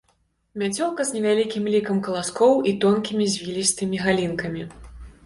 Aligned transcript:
Мяцёлка 0.61 1.01
з 1.09 1.17
невялікім 1.17 1.67
лікам 1.73 1.99
каласкоў 2.07 2.53
і 2.71 2.73
тонкімі 2.85 3.29
звілістымі 3.35 4.01
галінкамі. 4.07 4.65